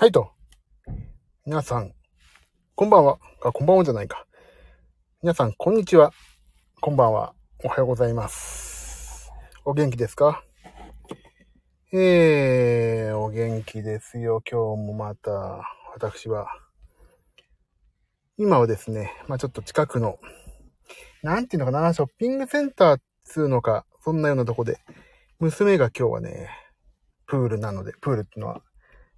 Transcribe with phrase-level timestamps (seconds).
[0.00, 0.30] はいと。
[1.44, 1.92] 皆さん、
[2.74, 3.18] こんばんは。
[3.44, 4.24] あ、こんばんはじゃないか。
[5.22, 6.14] 皆さん、こんにちは。
[6.80, 7.34] こんばんは。
[7.62, 9.30] おはようございます。
[9.66, 10.42] お元気ですか？
[11.92, 14.42] えー、お元気ですよ。
[14.50, 15.30] 今日もまた、
[15.92, 16.46] 私は。
[18.38, 20.18] 今はですね、まあちょっと近くの、
[21.22, 24.78] なんていうのかな、ショッピングセンターっつうのか、そんなようなとこで、
[25.40, 26.48] 娘が今日はね、
[27.26, 28.62] プールなので、プールっていうのは、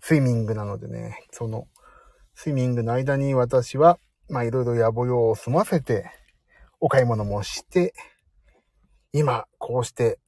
[0.04, 1.68] スイミングなのでね、その、
[2.34, 6.10] スイミングの間に私は、まあいろいろ野暮用を済ませて、
[6.80, 7.94] お買い物もして、
[9.12, 10.18] 今、こうして、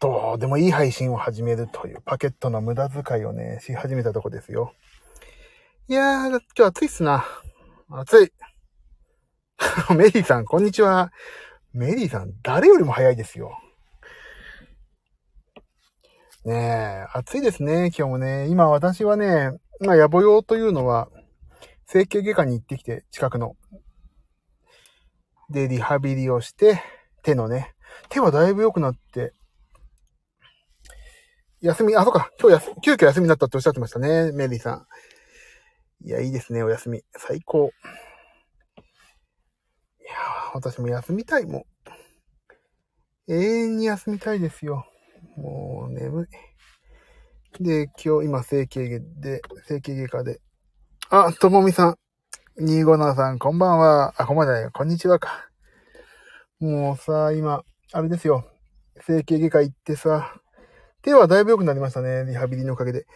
[0.00, 4.72] どうでもいい配信を始めるというパケットの無駄遣いをね、し始めたとこですよ。
[5.88, 7.26] いやー、今日暑いっすな。
[7.90, 8.32] 暑い。
[9.94, 11.12] メリーさん、こんにちは。
[11.74, 13.58] メリーさん、誰よりも早いですよ。
[16.44, 18.48] ねえ、暑いですね、今日もね。
[18.48, 21.08] 今私はね、まあ野暮用というのは、
[21.86, 23.54] 整形外科に行ってきて、近くの。
[25.50, 26.82] で、リハビリをして、
[27.22, 27.74] 手のね、
[28.08, 29.34] 手はだいぶ良くなって、
[31.60, 34.84] 休み、あ、そうか、今日休、急遽休みになったっておっしゃってましたね、メリーさ
[36.02, 36.06] ん。
[36.08, 37.04] いや、いいですね、お休み。
[37.16, 37.70] 最高。
[40.00, 40.12] いや、
[40.54, 41.66] 私も休みたい、も
[43.28, 43.32] う。
[43.32, 44.88] 永遠に休みたいですよ。
[45.36, 46.28] もう眠
[47.58, 47.62] い。
[47.62, 50.40] で、今日、今、整形外で、整形外科で。
[51.10, 51.96] あ、ともみさん。
[52.58, 54.14] 257さん、こんばんは。
[54.16, 55.48] あ、こんばんはこんにちはか。
[56.60, 58.46] もうさ、今、あれですよ。
[59.00, 60.34] 整形外科行ってさ、
[61.02, 62.24] 手はだいぶ良くなりましたね。
[62.26, 63.06] リハビリのおかげで。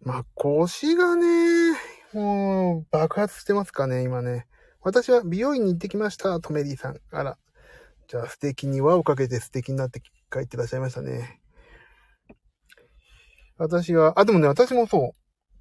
[0.00, 1.76] まあ、腰がね、
[2.12, 4.46] もう、爆発してますかね、今ね。
[4.80, 6.96] 私は美容院に行ってきました、トメリーさん。
[7.10, 7.36] あら。
[8.06, 10.00] じゃあ、素敵に輪をかけて素敵になって
[10.30, 11.40] 帰ってらっしゃいましたね。
[13.56, 15.10] 私は、あ、でもね、私もそう。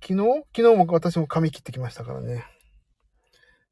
[0.01, 0.43] 昨日？
[0.55, 2.45] 昨日も私も髪切ってきましたからね。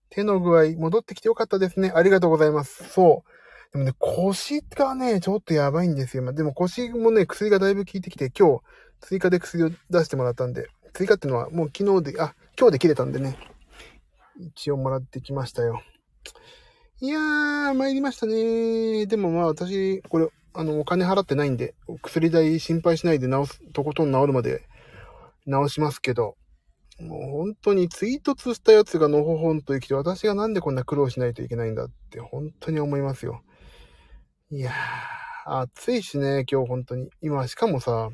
[0.09, 1.91] 手の具合、戻ってきてよかったですね。
[1.95, 2.83] ありがとうございます。
[2.89, 3.73] そう。
[3.73, 6.23] でもね、腰がね、ちょっとやばいんですよ。
[6.23, 8.61] まあでも腰もね、薬がだいぶ効いてきて、今日、
[8.99, 13.37] 追加で薬を出してもらったんで、追加っていうのはもう昨日で、あ、今日で切れたんでね。
[14.37, 15.81] 一応もらってきましたよ。
[16.99, 19.05] いやー、参りましたね。
[19.07, 24.67] でもまあ私、これ、あの、お金払ってないんで、薬代心配しないで治す、とことん治るまで
[25.45, 26.35] 治しますけど、
[26.99, 33.41] もう本当に追突したやつがのほほんと生きて、私がなんでこんな苦労しないといけないんだって本当に思いますよ。
[34.51, 37.09] いやー、暑いしね、今日本当に。
[37.21, 38.09] 今、しかもさ、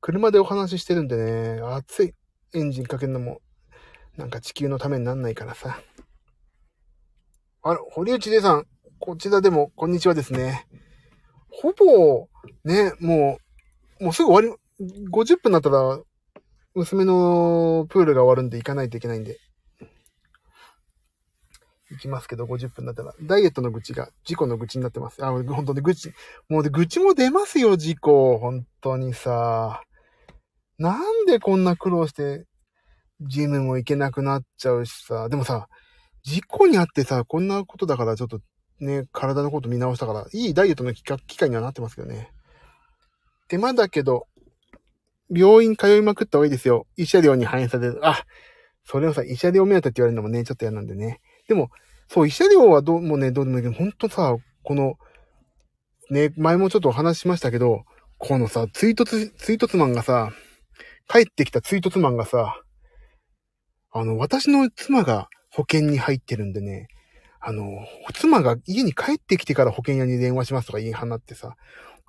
[0.00, 1.16] 車でお話ししてるんで
[1.56, 2.14] ね、暑い。
[2.52, 3.40] エンジンかけるのも、
[4.16, 5.80] なんか地球のためになんないからさ。
[7.62, 8.66] あら、堀内でさん、
[8.98, 10.66] こちらでも、こんにちはですね。
[11.52, 12.28] ほぼ、
[12.64, 13.38] ね、も
[14.00, 16.00] う、もうすぐ終わり、50分になったら、
[16.74, 19.38] 娘のプールが終わるんで行かないといけないんで。
[21.90, 23.12] 行きますけど、50分になったら。
[23.22, 25.24] ダイエットの愚痴が、事故の愚痴になってます。
[25.24, 26.12] あ、本当に愚痴。
[26.48, 28.38] もう、愚痴も出ますよ、事故。
[28.38, 29.82] 本当にさ。
[30.78, 32.46] なんでこんな苦労して、
[33.20, 35.28] ジムも行けなくなっちゃうしさ。
[35.28, 35.66] でもさ、
[36.22, 38.40] 事故にあってさ、こんなことだからちょっと
[38.80, 42.30] ね、体のこと見直したから、いいダイエットの機機会にはなってますけどね。
[43.48, 44.26] 手間だけど、
[45.30, 46.86] 病院通いまくった方がいいですよ。
[46.96, 48.00] 医者料に反映される。
[48.02, 48.24] あ、
[48.84, 51.20] それをさ、医者料目当てって言われるのもね、ちょっと嫌なんでね。
[51.48, 51.68] でも、
[52.08, 54.94] そう、医者料はどうもね、どうでもいいけど、ほんとさ、この、
[56.10, 57.84] ね、前もちょっとお話ししましたけど、
[58.18, 60.32] このさ、追突、追突マンがさ、
[61.08, 62.60] 帰ってきた追突マンがさ、
[63.92, 66.88] あの、私の妻が保険に入ってるんでね、
[67.40, 67.64] あの、
[68.14, 71.56] 妻が家に帰ってきてから保険屋に電話しますとか言い放ってさ、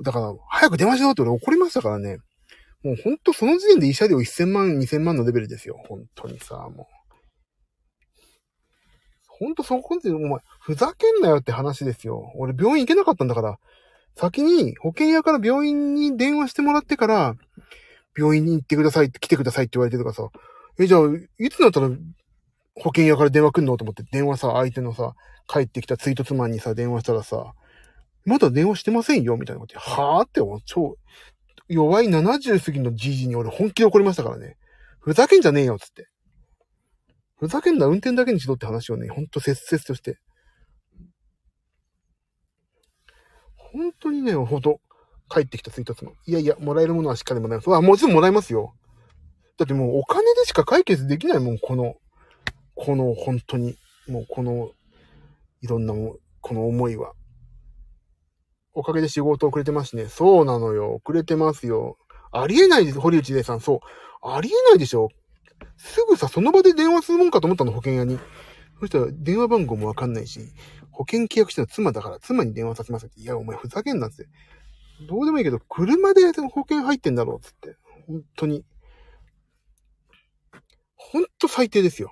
[0.03, 2.17] だから、早く電話しろって俺怒りましたからね。
[2.83, 5.77] もうほんとその時点で慰謝料1000万、2000万のレベルですよ。
[5.87, 7.01] 本当にさ、もう。
[9.27, 12.31] ほんとそこで、お前、ふざけんなよって話ですよ。
[12.35, 13.57] 俺病院行けなかったんだから、
[14.15, 17.35] 先に保険屋から病院に電話してもらってから、
[18.17, 20.29] 病院に行ってくださいって、来てくださいって言われてるからさ、
[20.79, 21.01] え、じゃあ、
[21.39, 21.89] いつになったら
[22.75, 25.13] 保険屋から電話来んのと思って電話さ、相手のさ、
[25.47, 27.53] 帰ってきた追突マンにさ、電話したらさ、
[28.25, 30.97] まだ電話してませんよみたいなこと言って、はぁって思う、超、
[31.67, 34.57] 弱い70過ぎのじじに俺本気で怒りましたからね。
[34.99, 36.07] ふざけんじゃねえよ、つって。
[37.37, 40.19] ふざけんな、運転だけにしろって話をね、ほんと切々として。
[43.55, 44.79] 本当にね、ほんと、
[45.29, 46.13] 帰ってきた追突マン。
[46.27, 47.73] いやいや、もらえるものはしっかりもらいます。
[47.73, 48.75] あ、もちろんもらえますよ。
[49.57, 51.95] だってもうお金でしか解決できないもん、この、
[52.83, 53.75] この本当に、
[54.07, 54.71] もうこの、
[55.61, 57.13] いろんなも、この思いは。
[58.73, 60.07] おかげで仕事遅れてますね。
[60.07, 60.95] そうなのよ。
[60.95, 61.99] 遅れてますよ。
[62.31, 63.61] ありえないです、堀内礼さん。
[63.61, 63.79] そう。
[64.27, 65.09] ありえないでしょ。
[65.77, 68.17] すぐさ、その場で電話するもんかと思ったの、保険屋に。
[68.79, 70.39] そしたら、電話番号もわかんないし、
[70.89, 73.21] 保険契約したの妻だから、妻に電話させますって。
[73.21, 74.27] いや、お前ふざけんなって。
[75.07, 77.75] どうでもいいけど、車で保険入ってんだろう、つって。
[78.07, 78.65] 本当に。
[80.95, 82.11] ほんと最低ですよ。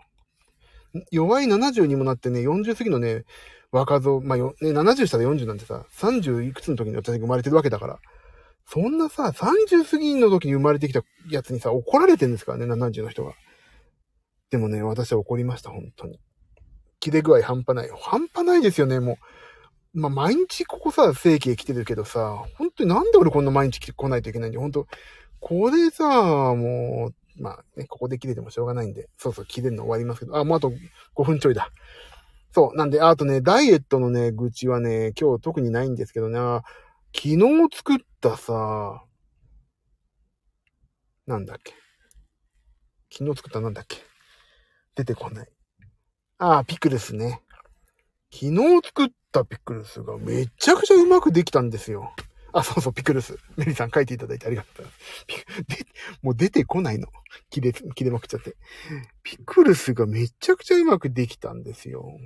[1.11, 3.23] 弱い70にもなってね、40過ぎのね、
[3.71, 7.99] 若造、まあ、ね、70したら40なんてさ、30いくつの時に私が生まれてるわけだから。
[8.65, 13.33] そんなさ、30過ぎの時に生まれてきたやつにさ、怒られてんですからね、70の人が。
[14.51, 16.19] でもね、私は怒りました、本当に。
[16.99, 17.89] 切れ具合半端ない。
[17.99, 19.99] 半端ないですよね、もう。
[19.99, 24.87] まあ、毎日ここさ、正規へ来てるけどさ、本当になんで俺こんな毎日来ないといけないんだよ、本当
[25.39, 26.05] これさ、
[26.53, 30.71] もう、まあね、ここで切れてもしょうがないんで、そうそう切れるの終わりますけど、あ、もうあと
[31.15, 31.69] 5分ちょいだ。
[32.51, 32.77] そう。
[32.77, 36.39] なんで、あとね、ダイエットのね、愚痴はね、今日特にないんですけどね、
[37.15, 37.37] 昨日
[37.75, 39.03] 作ったさ、
[41.27, 41.73] なんだっけ。
[43.11, 43.97] 昨日作ったなんだっけ。
[44.95, 45.47] 出てこない。
[46.39, 47.41] ああ、ピクルスね。
[48.31, 52.13] 昨日作ったピクルスがめちゃくちゃうまくできたんですよ。
[52.53, 53.37] あ、そうそう、ピクルス。
[53.57, 55.85] メリーさん書いていただいてありがとうございます。
[56.21, 57.07] もう出てこないの。
[57.49, 58.55] 切れ、切れまくっちゃって。
[59.23, 62.17] ピクルスがめちゃくちゃうまくできたんですよ。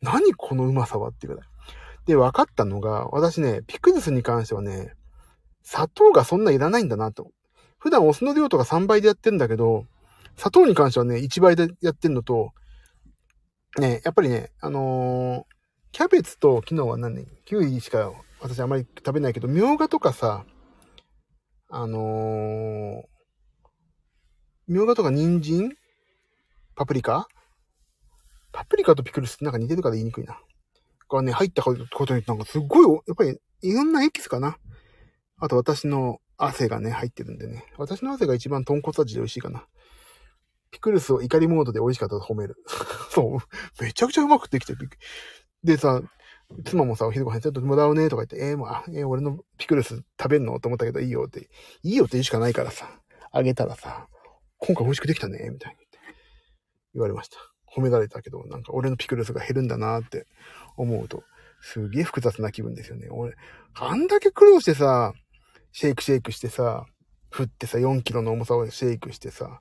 [0.00, 1.48] 何このうまさはっていうぐらい。
[2.06, 4.94] で、分かったのが、私ね、ピクルスに関してはね、
[5.62, 7.30] 砂糖がそんないらないんだなと。
[7.78, 9.86] 普段お酢の量とか3倍でやってんだけど、
[10.36, 12.52] 砂糖に関してはね、1倍でやってんのと、
[13.78, 15.54] ね、やっぱりね、あのー、
[15.92, 20.44] キャベツと昨日は何ね、キウイしか私あまり食べないけど、みょうがとかさ、
[21.68, 23.02] あのー、
[24.66, 25.70] みょうがとか人参？
[26.74, 27.28] パプリカ？
[28.52, 30.40] パプリカとピクルスってなんか似てるから言いにくいな。
[31.10, 34.56] がね、入ったことになんかすっごい、やっぱりいろんなエキスかな。
[35.38, 37.64] あと私の汗がね、入ってるんでね。
[37.76, 39.66] 私の汗が一番豚骨味で美味しいかな。
[40.70, 42.56] ピクルスを怒りモードで美味しかったと褒める。
[43.10, 43.38] そ
[43.80, 43.82] う。
[43.82, 44.88] めちゃくちゃうまくできてる。
[45.64, 46.00] でさ、
[46.64, 50.58] 妻もさ、お昼ご飯ちょっともらうねとか言って、えー、もう、あ、えー、俺のピクルス食べんの？
[50.60, 51.48] と思ったけどいいよって。
[51.82, 52.88] いいよって言うしかないからさ、
[53.32, 54.08] あげたらさ、
[54.58, 55.78] 今回美味しくできたねみたいに
[56.94, 57.36] 言われました。
[57.76, 60.26] 褒められたけど、なんか俺のピクルスが減るんだなって
[60.76, 61.22] 思うと、
[61.62, 63.08] すげえ複雑な気分ですよね。
[63.10, 63.34] 俺、
[63.74, 65.12] あんだけ苦労してさ、
[65.72, 66.84] シェイクシェイクしてさ、
[67.30, 69.60] 振ってさ、4キロの重さをシェイクしてさ、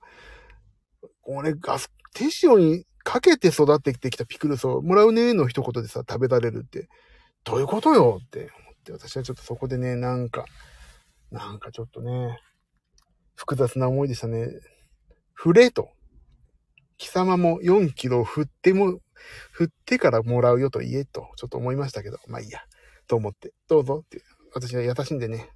[1.23, 6.89] 俺ガス、手塩にかけて育ってきたピクルスをもらうねの一言でさ、食べられるって、
[7.43, 8.51] どういうことよって。
[8.59, 10.45] 思って、私はちょっとそこでね、なんか、
[11.31, 12.39] なんかちょっとね、
[13.33, 14.49] 複雑な思いでしたね。
[15.33, 15.89] 振れと。
[16.99, 18.99] 貴様も4キロ振っても、
[19.53, 22.59] 振ってからもらうよと言えと、ちょっと思いましたけど、まあいいや、
[23.07, 24.21] と思って、どうぞって、
[24.53, 25.49] 私は優しいんでね。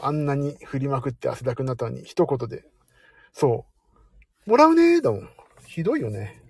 [0.00, 2.64] あんなに振りまくって汗だくになったのに、一言で、
[3.34, 3.67] そう、
[4.48, 5.28] もらうねーだもん。
[5.66, 6.40] ひどいよね。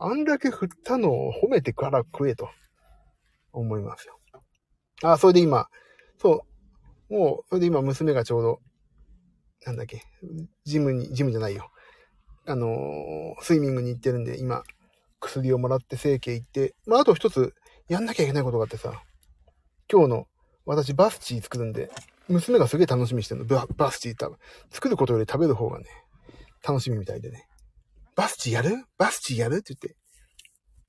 [0.00, 2.50] あんだけ振ったのを褒めてから食えと、
[3.52, 4.18] 思いますよ。
[5.04, 5.68] あ、それで今、
[6.18, 6.44] そ
[7.08, 8.60] う、もう、それで今娘がちょうど、
[9.64, 10.02] なんだっけ、
[10.64, 11.70] ジムに、ジムじゃないよ。
[12.46, 14.64] あのー、スイミングに行ってるんで、今、
[15.20, 17.54] 薬をもらって整形行って、まあ、あと一つ、
[17.86, 19.04] やんなきゃいけないことがあってさ、
[19.88, 20.26] 今日の、
[20.66, 21.92] 私バスチー作るんで、
[22.26, 23.46] 娘がすげえ楽しみにしてるの。
[23.46, 24.38] ババスチー多分。
[24.72, 25.86] 作ることより食べる方がね、
[26.66, 27.46] 楽しみみたいでね。
[28.16, 28.84] バスチーやる？
[28.98, 29.56] バスチーやる？
[29.56, 29.74] って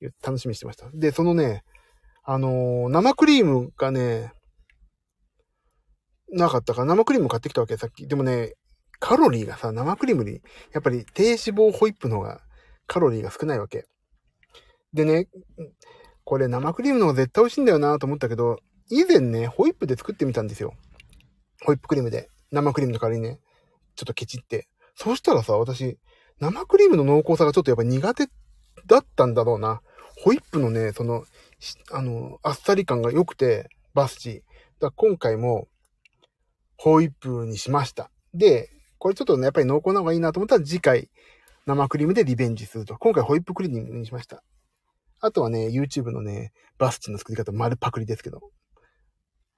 [0.00, 0.90] 言って、楽しみにしてました。
[0.92, 1.62] で、そのね、
[2.24, 4.32] あのー、生クリームがね、
[6.30, 8.06] なかったから生クリーム買ってきたわけ、さっき。
[8.06, 8.54] でもね、
[9.00, 10.40] カロリーがさ、生クリームに、
[10.72, 12.40] やっぱり低脂肪ホイップの方が
[12.86, 13.86] カロリーが少ないわけ。
[14.92, 15.28] でね、
[16.24, 18.58] これ生クリームの方が絶対美味しいんだよなと思ったけど、
[18.90, 20.74] 以前ね、ホイップで作ってみたんですよ。
[21.64, 22.28] ホイップクリームで。
[22.50, 23.40] 生クリームの代わりにね、
[23.96, 24.68] ちょっとケチって。
[24.94, 25.98] そしたらさ、私、
[26.40, 28.26] 生クリームの濃厚さがちょっとやっぱ苦手
[28.86, 29.80] だったんだろうな。
[30.22, 31.24] ホイップのね、その、
[31.92, 34.42] あの、あっさり感が良くて、バスチー。
[34.80, 35.68] だ今回も、
[36.76, 38.10] ホイップにしました。
[38.34, 38.68] で、
[38.98, 41.10] これちょっとね、やっぱり濃厚な方がいいなと思ったら次回、
[41.66, 42.96] 生クリームでリベンジすると。
[42.98, 44.42] 今回ホイップクリームにしました。
[45.20, 48.40] あとはね、YouTube のね、バスチの作り方丸パクリですけど。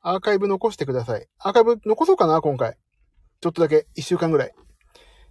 [0.02, 1.26] アーカイブ残してください。
[1.38, 2.76] アーカイブ残そうかな、今回。
[3.40, 4.54] ちょっとだけ、一週間ぐらい。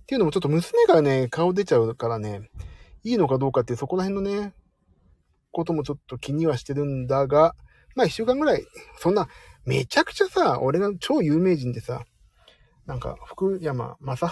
[0.04, 2.50] っていうのもちょっと娘がね、顔出ちゃうからね、
[3.04, 4.54] いいのかどうかってそこら辺のね、
[5.52, 7.56] こともちょっと気にはしてるんだが、
[7.96, 8.66] まあ一週間ぐらい、
[9.00, 9.28] そんな、
[9.66, 12.04] めちゃくちゃさ、俺が超有名人でさ、
[12.86, 14.28] なんか、福山雅治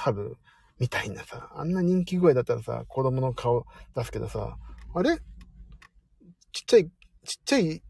[0.79, 4.57] みたいなさ、あんな人気具合だったらさ、子供の顔出すけどさ、
[4.93, 5.17] あれ？
[6.51, 6.91] ちっちゃい、ちっ
[7.45, 7.81] ちゃい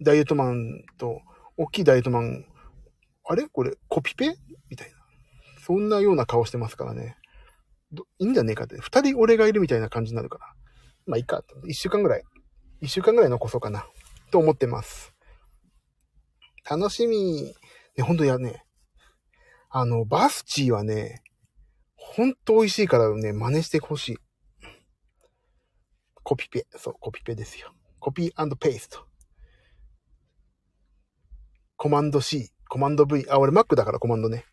[0.00, 1.20] ダイエットマンと、
[1.58, 2.46] 大きいダイエットマン、
[3.28, 3.46] あれ？
[3.48, 4.36] これ、コピペ？
[4.70, 4.99] みたいな。
[5.64, 7.16] そんなような顔してますからね。
[8.18, 8.78] いいんじゃねえかって。
[8.78, 10.46] 二人俺がいるみたいな感じになるから。
[11.06, 11.42] まあいいか。
[11.66, 12.22] 一週間ぐらい。
[12.80, 13.86] 一週間ぐらい残そうかな。
[14.30, 15.12] と思ってます。
[16.68, 17.54] 楽しみ。
[17.96, 18.64] ね、ほんとやね。
[19.68, 21.22] あの、バスチーはね、
[21.96, 24.18] ほんと美味しいからね、真似してほしい。
[26.22, 26.66] コピペ。
[26.76, 27.72] そう、コピペですよ。
[27.98, 29.04] コピーペースト。
[31.76, 33.26] コマンド C、コマンド V。
[33.28, 34.44] あ、俺 Mac だからコマンドね。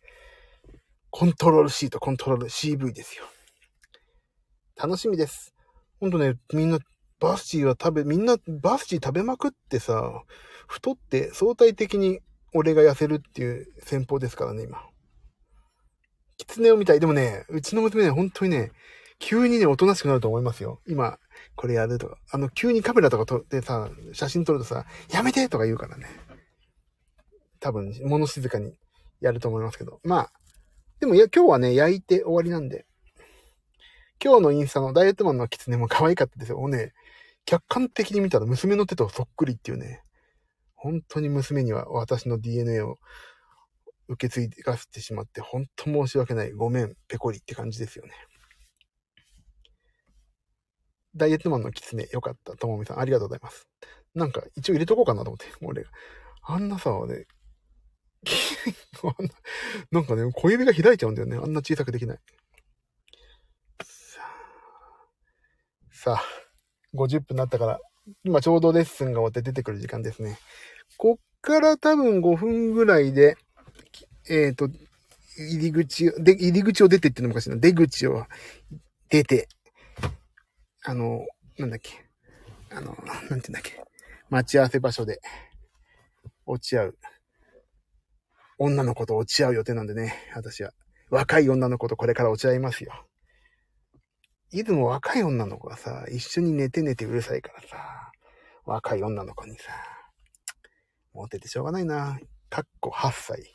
[1.10, 3.24] コントロール C とコントロール CV ですよ。
[4.76, 5.54] 楽しみです。
[6.00, 6.78] ほんとね、みんな、
[7.20, 10.22] バスチーは食べ、みんなバスチー食べまくってさ、
[10.68, 12.20] 太って相対的に
[12.54, 14.80] 俺が痩せるっていう戦法ですからね、今。
[16.36, 17.00] 狐を見たい。
[17.00, 18.70] でもね、うちの娘ね、本当にね、
[19.18, 20.80] 急にね、おとなしくなると思いますよ。
[20.86, 21.18] 今、
[21.56, 22.18] これやるとか。
[22.30, 26.06] あの、急にカメラとか撮ってさ、写真撮るとさ、やめてとか言うからね。
[27.58, 28.74] 多分、物静かに
[29.20, 29.98] やると思いますけど。
[30.04, 30.32] まあ、
[31.00, 32.84] でもいや、今日はね、焼いて終わりなんで。
[34.22, 36.58] 今日のインスタのダイエットマンの狐も可愛かったですよ。
[36.58, 36.92] もうね、
[37.44, 40.02] 客観的に見たら娘の手とそっくりっていうね。
[40.74, 42.96] 本当に娘には私の DNA を
[44.08, 46.52] 受け継いでかせてしまって、本当申し訳ない。
[46.52, 48.12] ごめん、ペコリって感じですよね。
[51.14, 52.56] ダイエットマンのキツネ、よかった。
[52.56, 53.68] ともみさん、ありがとうございます。
[54.14, 55.84] なんか、一応入れとこうかなと思って、俺。
[56.42, 57.26] あんなさ、ね、
[59.90, 61.36] なんかね、小指が開いちゃうんだよね。
[61.36, 62.18] あんな小さくできない。
[63.82, 66.24] さあ、さあ
[66.94, 67.80] 50分になったから、
[68.24, 70.38] 今ちょうどレッスンが終わって出てくる時間ですね。
[70.96, 73.36] こっから多分5分ぐらいで、
[74.28, 74.68] えっ、ー、と、
[75.38, 77.56] 入り口で、入り口を出てっていうのもおかしいな。
[77.56, 78.26] 出口を
[79.08, 79.48] 出て、
[80.84, 81.26] あの、
[81.58, 82.04] なんだっけ。
[82.70, 83.82] あの、なんて言うんだっけ。
[84.30, 85.20] 待ち合わせ場所で、
[86.46, 86.98] 落ち合う。
[88.58, 90.72] 女の子と落ち合う予定なんでね、私は。
[91.10, 92.92] 若い女の子とこれから落ち合いますよ。
[94.50, 98.12] いつも若い女の子がさ、一緒に寝て寝てうるさいからさ、
[98.64, 99.72] 若い女の子にさ、
[101.12, 102.18] モテてしょうがないな。
[102.50, 103.54] かっこ8歳。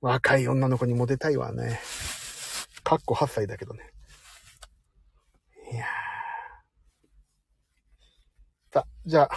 [0.00, 1.80] 若い女の子にモテたいわね。
[2.82, 3.90] かっこ8歳だけどね。
[5.72, 5.86] いや
[8.72, 9.30] さ、じゃあ、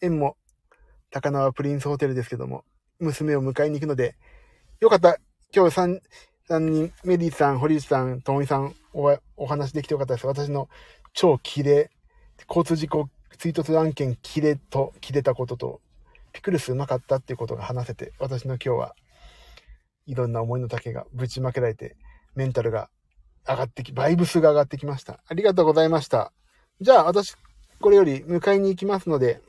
[0.00, 0.37] 縁も、
[1.10, 2.64] 高輪プリンスホテルですけども、
[2.98, 4.16] 娘を迎えに行くので、
[4.80, 5.18] よかった。
[5.54, 6.00] 今日3、
[6.50, 10.26] 3人、メリーさん、堀内さん、ともみさんお、お話できてよかったです。
[10.26, 10.68] 私の
[11.14, 11.90] 超綺麗、
[12.46, 15.80] 交通事故、追突案件、キレと、切れたことと、
[16.32, 18.94] ピクルスうまかったっていうことが話せて、私の今日は、
[20.06, 21.96] いろんな思いの丈がぶちまけられて、
[22.34, 22.90] メンタルが
[23.48, 25.20] 上がってき、バイブスが上がってきました。
[25.26, 26.32] ありがとうございました。
[26.82, 27.34] じゃあ、私、
[27.80, 29.40] これより迎えに行きますので、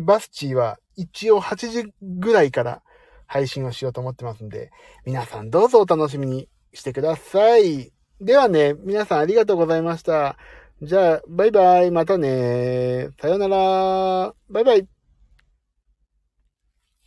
[0.00, 2.82] バスチーは一応8時ぐらいから
[3.26, 4.70] 配信をしようと思ってますんで、
[5.04, 7.92] 皆さんどうぞお楽しみにしてください。
[8.20, 10.36] ではね、皆さんありがとうございました。
[10.82, 13.10] じゃあ、バイバイ、またね。
[13.20, 14.34] さよなら。
[14.48, 14.99] バイバイ。